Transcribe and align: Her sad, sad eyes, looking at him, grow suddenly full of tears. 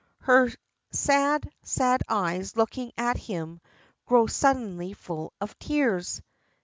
Her 0.21 0.49
sad, 0.89 1.47
sad 1.61 2.01
eyes, 2.09 2.55
looking 2.55 2.91
at 2.97 3.17
him, 3.17 3.61
grow 4.07 4.25
suddenly 4.25 4.93
full 4.93 5.31
of 5.39 5.59
tears. 5.59 6.23